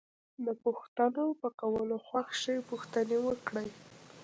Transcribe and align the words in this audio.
د 0.45 0.47
پوښتنو 0.63 1.25
په 1.41 1.49
کولو 1.59 1.95
خوښ 2.07 2.29
شئ 2.41 2.57
پوښتنې 2.69 3.17
وکړئ. 3.27 3.67